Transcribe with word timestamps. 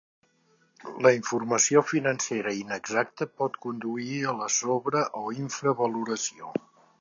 La 1.07 1.09
informació 1.17 1.83
financera 1.89 2.53
inexacta 2.61 3.27
pot 3.43 3.59
conduir 3.67 4.17
a 4.33 4.35
la 4.41 4.49
sobre 4.57 5.05
o 5.23 5.27
infravaloració. 5.45 6.53